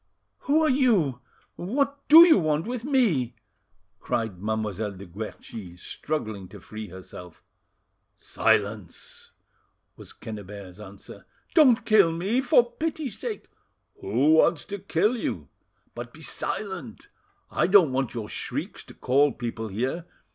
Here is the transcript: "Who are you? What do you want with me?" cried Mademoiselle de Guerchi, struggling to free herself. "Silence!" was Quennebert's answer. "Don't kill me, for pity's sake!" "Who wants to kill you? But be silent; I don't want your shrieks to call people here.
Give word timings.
"Who 0.45 0.63
are 0.63 0.67
you? 0.69 1.21
What 1.57 2.07
do 2.09 2.25
you 2.25 2.39
want 2.39 2.65
with 2.65 2.83
me?" 2.83 3.35
cried 3.99 4.41
Mademoiselle 4.41 4.93
de 4.93 5.05
Guerchi, 5.05 5.77
struggling 5.77 6.47
to 6.47 6.59
free 6.59 6.87
herself. 6.87 7.43
"Silence!" 8.15 9.29
was 9.95 10.11
Quennebert's 10.11 10.79
answer. 10.79 11.27
"Don't 11.53 11.85
kill 11.85 12.11
me, 12.11 12.41
for 12.41 12.71
pity's 12.71 13.19
sake!" 13.19 13.45
"Who 13.99 14.31
wants 14.33 14.65
to 14.65 14.79
kill 14.79 15.15
you? 15.15 15.49
But 15.93 16.13
be 16.13 16.23
silent; 16.23 17.07
I 17.51 17.67
don't 17.67 17.91
want 17.91 18.15
your 18.15 18.27
shrieks 18.27 18.83
to 18.85 18.95
call 18.95 19.31
people 19.33 19.67
here. 19.67 20.07